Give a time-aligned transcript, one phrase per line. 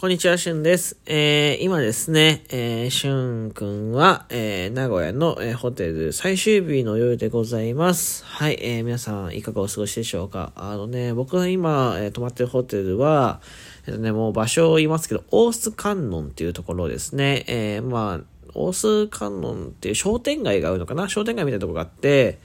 [0.00, 0.96] こんにちは、しゅんです。
[1.06, 8.24] えー、今ですね、えー、しゅんくんは、えー、名古屋の、えー、ホテル最終日の夜でございます。
[8.24, 13.40] はい、えー、皆さんいかがお過ごしでしょうかあのね、僕が今、えー、泊まってるホテルは、
[13.88, 17.44] えっ、とね、もう場所を言いますけど、オース観音っていうところですね。
[17.48, 21.08] えー、まあ、オース観音っていう商店街があるのかな？
[21.08, 22.38] 商店街みたいなとこがあって、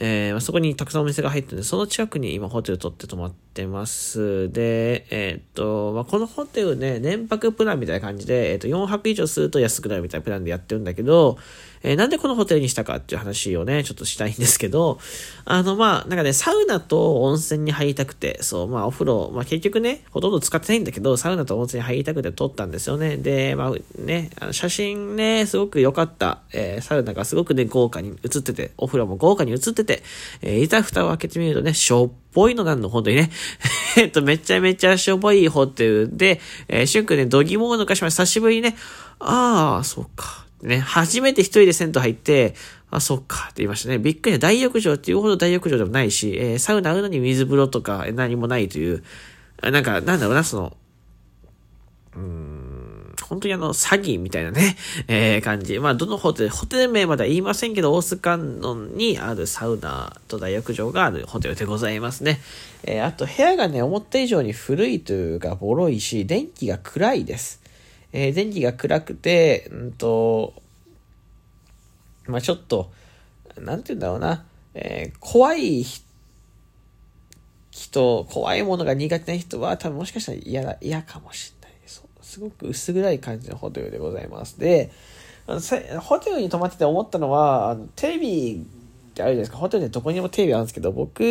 [0.00, 4.50] えー、そこにたくさんお店が入ってるんで、その近くに今ホテル取って泊まってます。
[4.52, 11.36] で、えー、っと、まあ、このホテルね、年泊プランみたいな感じで、えー、っと、4泊以上すると安くなるみたいなプランでやってるんだけど、
[11.82, 14.98] えー、なんでこのホテルにしたかっていう話をね、ちょっとしたいんですけど、
[15.44, 23.16] あの、まあ、なんかね、サウナと温泉に入りたくて、そう、まあ、お風呂、まあ、結局ね、ほとんど使ってないんだけど、サウナと温泉に入りたくて撮ったんですよね。
[23.16, 30.02] で、まあ、ね、あの写真ね、すごく良かった、えー、サウナがすごくね、豪華に映ってて、お風呂も豪華に映ってて、
[30.42, 33.30] えー、いざ蓋を開けてみるとね、しょっぽいのなんの、本当にね。
[33.96, 38.24] えっと、めちゃめちゃしょぼいホテルで、えー、しゅんくんね、どぎもを抜かしました。
[38.24, 38.76] 久しぶりにね、
[39.18, 40.47] ああ、そうか。
[40.62, 42.54] ね、初めて一人で銭湯入って、
[42.90, 43.98] あ、そっか、って言いましたね。
[43.98, 49.04] びっくり大浴場っていうほど大浴場でもないし、えー、サウナあるのに水風呂とか何もないという、
[49.62, 50.76] なんか、なんだろうな、その、
[52.16, 55.78] うーん、本当にあの、詐欺みたいなね、 えー、感じ。
[55.78, 62.40] まあ、どのホテル、ホテル名までは言いませんけど、大須観音にあるサウナと大浴場があるホテルでございますね。
[62.84, 67.60] えー、あと、部屋がね、思った以上に古いというか、ボロいし、電気が暗いです。
[68.12, 70.54] えー、電気が暗くて、うんと、
[72.26, 72.90] まあちょっと、
[73.56, 75.84] なんて言うんだろうな、えー、怖い
[77.70, 82.02] 人、怖いものが苦手な人は多分もしかしたら嫌だ、嫌かもしれないです。
[82.22, 84.58] すごく薄暗い感じのホテルでございます。
[84.58, 84.90] で、
[86.00, 88.66] ホテルに泊まってて思ったのは、あのテレビ
[89.10, 89.56] ってあるじゃないですか。
[89.56, 91.22] ホテルでどこにもテレビあるんですけど、僕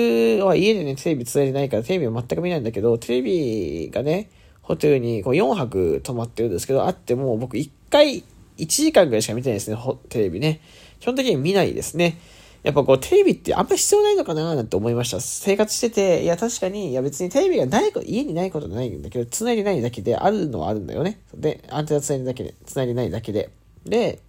[0.44, 4.30] は家でね、テレビ伝えてないからテレビを全く見ないんだけど、テレビがね、
[4.68, 8.26] ホテルにこう4泊泊まってるんですけど、あっても僕1回
[8.58, 9.78] 1時間ぐらいしか見てないですね、
[10.10, 10.60] テレビね。
[11.00, 12.18] 基本的に見ないですね。
[12.64, 15.22] やっぱこうテレビってあんま必要ないのかななんて思いました。
[15.22, 21.22] 生活してて、いや確かに、いや別にテレビがないこと、家にないことないんだけど、繋いでないだけであるのはあるんだよね。
[21.34, 23.52] で、アンテナ繋いでだけで、繋いでないだけで。
[23.86, 24.20] で、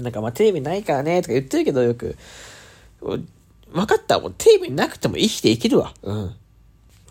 [0.00, 2.14] なんかまあテレビないからねとか言ってるけどよく、
[3.00, 3.24] 分
[3.86, 4.20] かった。
[4.20, 5.94] もうテレビなくても生きていけるわ。
[6.02, 6.34] うん。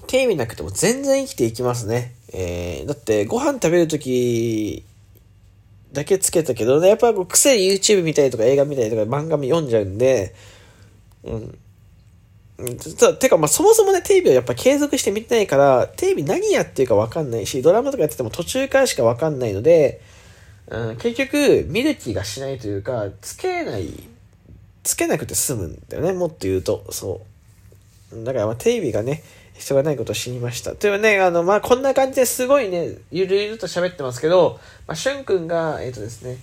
[0.07, 2.13] テレビなくても全然生きていきますね。
[2.33, 4.83] えー、だってご飯食べるとき
[5.91, 10.35] だけつけたけど、ね、やっぱこう癖 YouTube 見たりとか映画見たりとか漫画読んじゃうんで、
[11.23, 11.57] うん。
[13.19, 20.01] てか、まあ、そもそもね、テレビをやっぱ継続して見てないから、テレビ何やってるかわかんないし、ドラマとかやってても途中からしかわかんないので、
[20.67, 23.91] うん、結局、見る気がしないというか、つけない、
[24.83, 27.32] つけなくて済むんだよね、もっと言うと、そう。
[28.23, 30.75] だから、まあ、テレビがね、必要がないことを知りました。
[30.75, 36.37] というね、あの、まあ、こんな感じですごいね、ゆるゆると喋ってますけど、まあ、しゅんくんが、えっ、ー、とですね、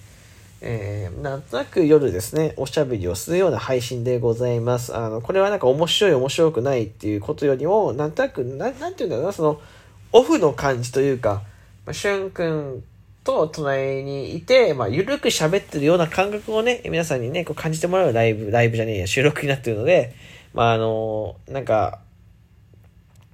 [0.63, 4.95] えー、なんとなく夜ですね、おしゃべりをするような配信でございます。
[4.95, 9.61] あの、これはなんか面白い面白くないっていうことよりも、なんとなく、ななんていうんだろうな、その、
[10.13, 11.43] オフの感じというか、
[11.87, 12.85] まあ、しゅんくん
[13.25, 20.15] と隣にいて、まあ、ゆるく喋ってるような感覚をね、皆さんにね、こう感じてもらうライブ、ライブじゃねえや、収録になってるので、
[20.53, 22.01] まあ、あの、なんか、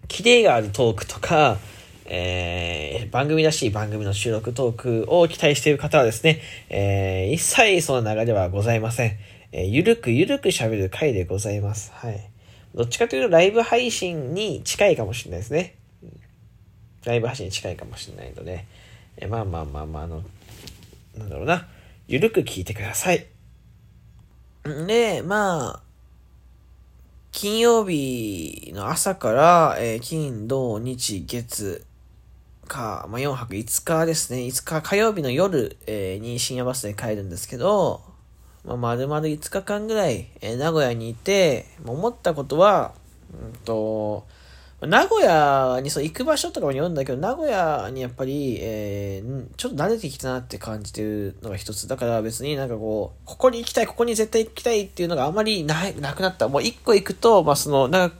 [0.09, 1.59] キレがあるトークとか、
[2.09, 9.19] えー、番組らしい番組の収録トークを期待している方はですね、えー、一切その流れはございません。
[9.53, 11.91] えー、ゆるくゆるく喋る回でございます。
[11.93, 12.31] はい。
[12.75, 15.75] どっちかというとライブ配信に近いかもしれないですね。
[17.04, 18.66] ライブ配信に近いかもしれないので、
[19.16, 20.22] えー、まあまあまあまあ、あの、
[21.16, 21.66] なんだろうな。
[22.06, 23.27] ゆるく聞いてください。
[24.87, 25.85] で、まあ、
[27.36, 31.84] 金曜日の朝から、えー、金、土、日、月
[32.66, 34.38] か、まあ、4泊5日ですね。
[34.38, 38.00] 5日火曜日の夜、えー、に深夜バスで帰るんですけど、
[38.64, 42.94] まあ、丸々5日間ぐらい、えー、名古屋にいて、思ったことは、
[43.30, 44.26] うんと、
[44.82, 51.89] 名古屋にそう行く場所とかもよるんだけど、名古屋にやっぱり、えー、ちょっと慣れてきたなって感じてるのが一つ。
[51.89, 56.48] だから別になんかこう、ここに行きたい、ここに絶対行きたいっていうのがあまりななくなった。
[56.48, 58.16] もう一個行くと、まあその、なんか、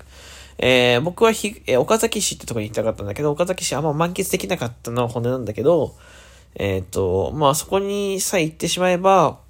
[0.59, 5.95] えー、僕はひ、えー、岡崎市ってとこに行きたかったんだけど、岡崎市あんま満喫できなかったのは骨なんだけど、
[6.55, 9.41] えっ、ー、と、まあそこにさえ行ってしまえば、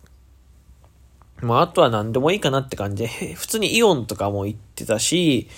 [1.40, 5.48] まああとは何でもいいかなって感じで、普通にイオンとかも行ってたし、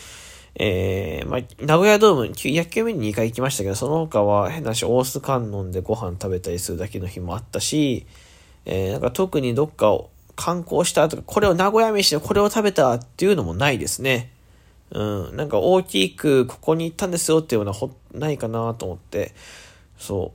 [0.60, 8.06] えー、まあ、名古屋ドーム、野球目に2回行きましたけど、その他は変なし、大須観音でご飯食べたりするだけの日もあったし、
[8.64, 14.32] えー、なんか特にどっかを観光したとか、これを名古屋飯でこれを食べたっていうのもないですね。
[14.90, 19.34] うん、なんか大きくここに行ったんですよっていうのはほないかなと思って、
[19.96, 20.32] そ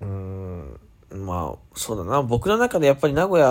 [0.00, 0.04] う。
[0.04, 0.80] うん。
[1.12, 2.22] まあ、そうだな。
[2.22, 3.46] 僕の中でやっぱり名古屋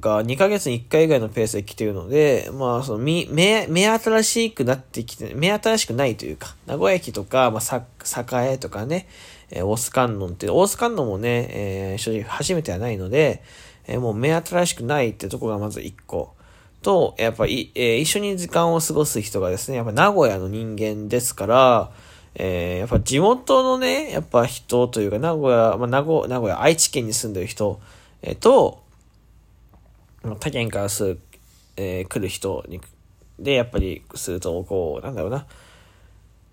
[0.00, 9.06] が2ヶ月に1回以外のペースで来てるので、まあ、その、み、目、目新しくなってきて、目新しくないというか、名古屋駅とか、まあ、栄とかね、
[9.50, 13.42] えー、大須観音って、大須観音もね、えー、正直初めてはないので、
[13.86, 16.34] えー、もう目新しくないってとこがまず1個。
[16.82, 21.90] と、やっぱり、えー、一緒に時間を過ごす人がですね、やっぱ名古屋の人間ですから、
[22.38, 27.80] えー、やっぱ地元のね、やっぱ人というか、名古屋、まあ、名古名古屋、愛知県に住んでる人、
[28.20, 28.82] えー、と、
[30.22, 31.20] 他県からする、
[31.76, 32.80] えー、来る人に、
[33.38, 35.46] で、やっぱりすると、こう、なんだろうな。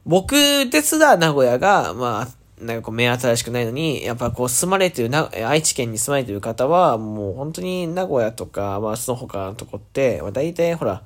[0.06, 0.36] 僕
[0.70, 11.04] ですら名古屋が、まあ、なんかこう目新しくないのに、やっぱこう住まれてるな、愛知県に住まれてる方は、もう本当に名古屋とか、まあその他のとこって、まあ大体ほら、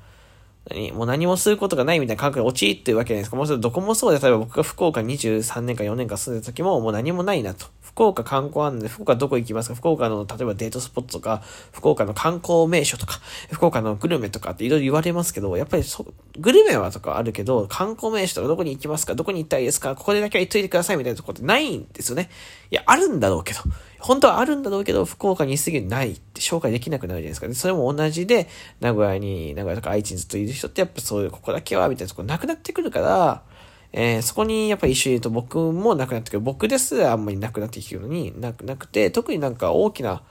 [0.69, 3.37] 何もう何もすることがないみたいな感覚に陥ってるわけじゃないですか。
[3.37, 7.67] もうそれどこもそうで、例えば僕が福岡23年か4年か住んでた時ももう何もないなと。
[7.81, 9.75] 福岡観光案で、福岡どこ行きますか？
[9.75, 11.41] 福岡の、例えばデートスポットとか、
[11.71, 13.19] 福岡の観光名所とか、
[13.51, 16.05] 福岡のグルメとかっていろいろ言われますけど、やっぱりそ、
[16.37, 19.15] グルメはとかあるけど、観光名所とかどこに行きますか？
[19.15, 19.95] どこに行ったらいいですか？
[19.95, 22.29] ここでだけは行っといてくださいみたいなとこってないんですよね。
[22.69, 23.61] いや、あるんだろうけど。
[24.07, 27.47] 本当はあるんだろうけど、福岡にすぎないって紹介できなくなるじゃないですか。
[27.49, 28.47] で、それも同じで、
[28.79, 33.43] 名古屋に、名古屋とか愛知にずっといる人ってやっぱそういう、ここだけは、みたいなとこなくなってくるから、
[33.91, 36.39] えー、そこにやっぱり一緒にいると僕もなくなってくる。
[36.39, 40.21] 僕ですらあんまりなくなってきてるのになくなくて、特になんか大きな、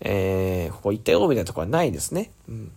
[0.00, 2.30] えー、ここ行ったよみたいなとこはないですね。
[2.48, 2.72] うん。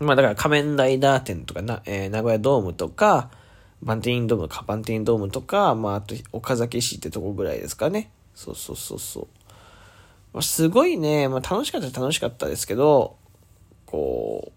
[0.00, 3.30] まあだから仮面ライダー店とかな、えー、名古屋ドームとか、
[3.82, 8.10] バンティンドームか、バンティンドームとか、まああと岡崎市ってとこぐらいですかね。
[8.40, 9.26] そうそうそうそう。
[10.32, 13.16] まあ、すごいね、まあ楽しかった楽しかったですけど、
[13.84, 14.50] こ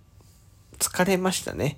[0.72, 1.78] う、疲れましたね。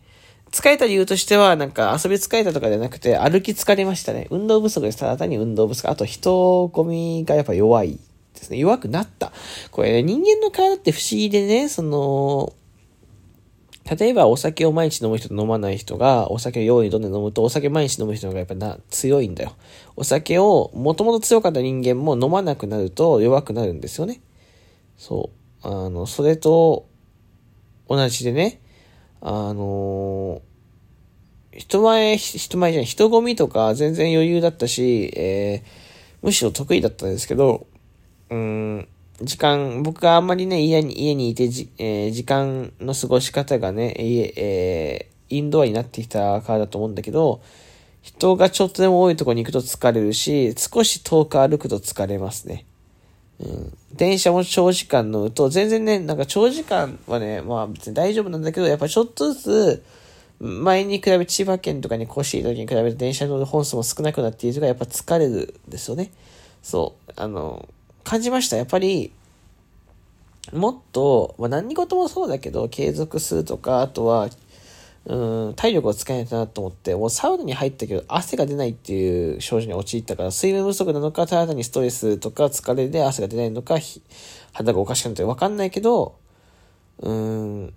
[0.51, 4.27] 疲れた理由としては、なんか遊び疲れたとかじゃなくて、歩き疲れましたね。
[4.29, 4.99] 運動不足です。
[4.99, 5.89] ただ単に運動不足。
[5.89, 7.99] あと人混みがやっぱ弱い
[8.35, 8.57] ですね。
[8.57, 9.31] 弱くなった。
[9.71, 12.53] これ、ね、人間の体って不思議でね、その、
[13.89, 19.53] 例えばお酒を毎日飲む人と飲まない人が、お酒を用意どんで飲むと、お酒毎日飲む人がやっぱな、強いんだよ。
[19.95, 24.21] お酒を、もともと強かった人間も飲まなくなると弱くなるんですよね。
[24.97, 25.29] そ
[25.63, 25.67] う。
[25.67, 26.87] あの、それと、
[27.87, 28.59] 同じでね、
[29.21, 37.67] あのー、人前、人前じゃない、人混みとか全然余裕だったし、えー、むしろ得意だったんですけど、
[38.31, 38.87] うん、
[39.21, 47.41] 時間、僕があんまりね、家に、家にいてじ、えー、時間の過ごし方がね、家、えー、インドアになってきたからだと思うんだけど、
[48.01, 52.65] 人がちょっとでも多いとこに行くと疲れるし、少し遠く歩くと疲れますね。
[53.39, 53.77] うん。
[53.93, 59.83] 電車も長時間乗ると、全然ね、なんか長時間はね、まあ別に大丈夫なんだけど、やっぱちょっとずつ、
[60.39, 66.11] 前に比べ、千葉県とかに越していた時に比べて電車乗る本数も少なくなっているとか、やっぱ疲れるんですよね。
[66.61, 67.11] そう。
[67.15, 67.67] あの、
[68.05, 68.55] 感じました。
[68.55, 69.11] やっぱり、
[70.53, 74.29] もっと、まあ何事もそうだけど、継続するとか、あとは、
[75.07, 83.77] うん、体力を使えないなと思って、もうサウナに入ったけど汗が出ないっていう症状に陥ったから、水分不足なのか、ただにストレスとか疲れで汗が出ないのか、
[84.53, 86.15] 肌がおかしくなってわかんないけど、
[86.99, 87.73] うん、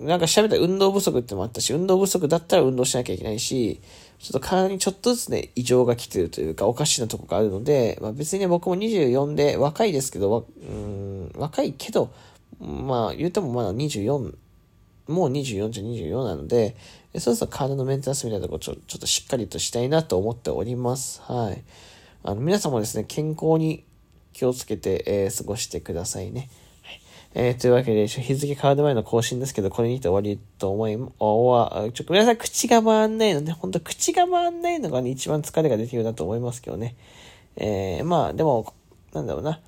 [0.00, 3.80] なんか調べたら運動不足ってもあったし、運動不足だったら運動しなきゃいけないし、
[4.18, 12.10] ちょっと体にちょっとずつね、異常が来てるというか、おかしなとこがあるので、まあ別にね、僕も24で若いですけど、うん、若いけど、
[12.60, 14.34] まあ言うてもまだ24
[15.08, 16.76] もう24じゃ24なので、
[17.18, 21.22] そろそろ体のメンテナンスみたいなとこちょちょっとしっかりとしたいなと思っております。
[21.22, 21.62] はい。
[22.24, 23.84] あの、皆さんもですね、健康に
[24.32, 26.50] 気をつけて、えー、過ごしてくださいね。
[27.38, 36.96] えー、というわけで、日付変わる前の更新ですけど、これにて終わりと思い、おわ、ちょ、ごめんなさい、口が回んないので、ほんと口が回んないのがね、一番疲れが出てるなと思いますけどね。
[37.56, 38.72] えー、まあ、でも、
[39.12, 39.60] なんだろうな。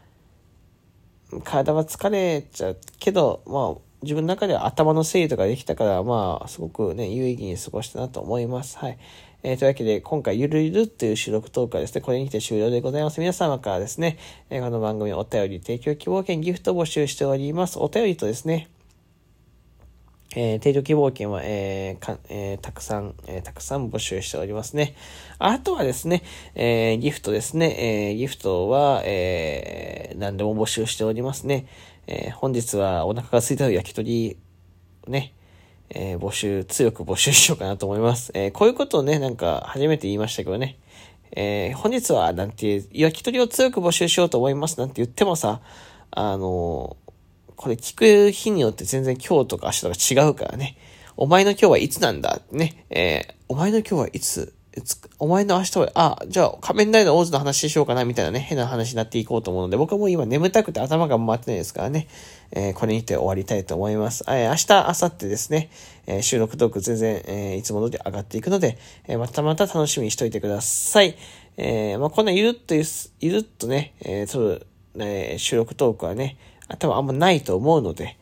[1.45, 8.79] 体は疲れちゃうけど、まあ、自分の中では頭の整理とかできたから、まあ、すごくね、有意義に過ごしたなと思います。
[8.79, 8.99] はい。
[9.43, 13.21] えー、というわけで、今回、ゆるゆるっていう収録トークはですね、これにて終了でございます。
[13.21, 14.19] 皆様からですね、
[14.51, 17.79] えー、この番組お便り提供希望券ギフト募集しております。
[17.79, 18.69] お便りとですね、
[20.37, 24.95] えー、提供希望券は、えーかえー、たくさん、えー、たくさん募集しておりますね。
[25.39, 26.23] あとはですね、
[26.55, 28.11] えー、ギフトですね。
[28.11, 31.67] えー、ギフトは、えー、何でも募集しておりますね。
[32.11, 34.39] えー、本日はお腹が空いた焼き鳥、
[35.07, 35.35] ね、
[35.91, 38.33] えー、募集、強く募集しようかなと思います。
[38.35, 40.79] えー、こういうことをね、なんか初めて言いましたけどね、
[41.33, 45.61] え本日は、なんて、焼き鳥を強く募集しようと思いますなんて言ってもさ、
[46.11, 46.97] あの
[47.57, 50.79] これ聞く日によって全然今日とか明日とか違うからね。
[51.19, 52.41] お前の今日はいつなんだ？
[52.51, 52.87] ね。
[52.89, 54.55] えお前の今日はいつ？
[55.19, 62.09] お前の明日は、あ、じゃあ仮面ライダーオーズの話しようかなみたいなね、変な話になっていこうと思うので、僕も今眠たくて頭が回ってないですからね、
[62.51, 64.25] えー、これにて終わりたいと思います。
[64.29, 65.71] えー、明日、明後日ですね、
[66.07, 71.17] えー、収録トーク全然、え、いつも通り上がっていくので、え、またまた楽しみにしといてください。
[71.57, 72.83] え、まあ、こんなゆるっとゆ
[73.33, 74.67] るっとね、えー、撮る、
[74.99, 76.37] え、収録トークはね、
[76.79, 78.17] 多分あんまないと思うので、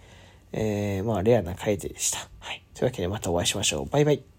[0.52, 2.28] え、まあ、レアな回でした。
[2.40, 2.62] はい。
[2.74, 3.86] というわけでまたお会いしましょう。
[3.86, 4.35] バイバイ。